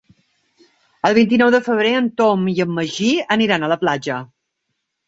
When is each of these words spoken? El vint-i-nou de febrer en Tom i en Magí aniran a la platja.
El 1.09 1.17
vint-i-nou 1.17 1.51
de 1.57 1.61
febrer 1.69 1.93
en 1.99 2.09
Tom 2.23 2.49
i 2.55 2.57
en 2.67 2.75
Magí 2.81 3.13
aniran 3.39 3.69
a 3.71 3.75
la 3.75 3.81
platja. 3.87 4.21